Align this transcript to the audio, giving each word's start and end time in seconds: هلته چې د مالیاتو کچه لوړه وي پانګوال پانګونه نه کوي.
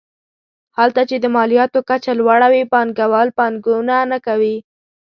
هلته 0.77 1.01
چې 1.09 1.15
د 1.19 1.25
مالیاتو 1.35 1.79
کچه 1.89 2.11
لوړه 2.19 2.47
وي 2.53 2.63
پانګوال 2.71 3.27
پانګونه 3.37 3.95
نه 4.11 4.17
کوي. 4.25 4.57